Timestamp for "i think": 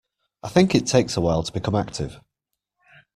0.41-0.73